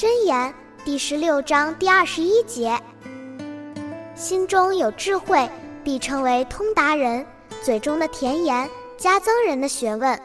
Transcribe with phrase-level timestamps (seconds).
[0.00, 2.74] 箴言第十六章第二十一节：
[4.14, 5.46] 心中有智慧，
[5.84, 7.22] 必称为通达人；
[7.62, 10.18] 嘴中的甜言，加增人的学问。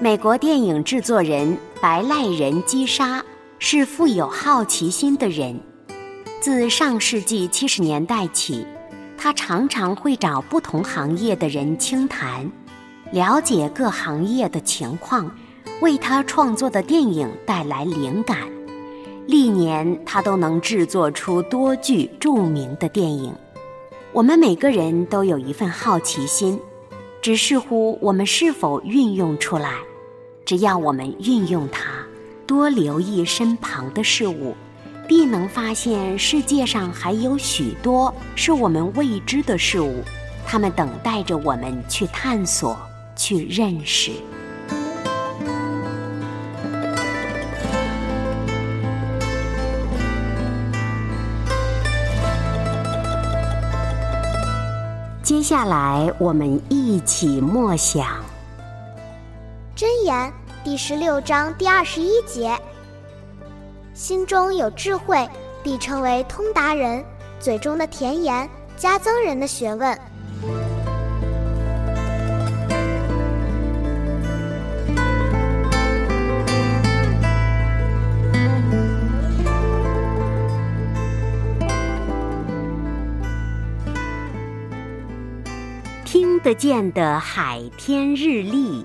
[0.00, 3.22] 美国电影制作人白赖人基沙
[3.58, 5.60] 是富有好奇心的人。
[6.44, 8.66] 自上世纪七十年代起，
[9.16, 12.52] 他常常会找不同行业的人倾谈，
[13.12, 15.34] 了解各行业的情况，
[15.80, 18.40] 为他创作的电影带来灵感。
[19.26, 23.34] 历年，他都能制作出多具著名的电影。
[24.12, 26.60] 我们每个人都有一份好奇心，
[27.22, 29.72] 只视乎我们是否运用出来。
[30.44, 32.04] 只要我们运用它，
[32.46, 34.54] 多留意身旁的事物。
[35.06, 40.02] 必能发现世界上还有许多是我们未知的事物，
[40.46, 42.76] 它们等待着我们去探索、
[43.14, 44.12] 去认识。
[55.22, 58.06] 接下来，我们一起默想
[59.78, 60.14] 《箴言》
[60.64, 62.58] 第十六章第二十一节。
[63.94, 65.26] 心中有智慧，
[65.62, 67.00] 必称为通达人；
[67.38, 69.96] 嘴中的甜言，加增人的学问。
[86.04, 88.84] 听得见的海天日历。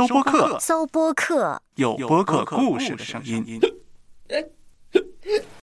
[0.00, 3.60] 搜播客，搜播客，有播客故事的声音。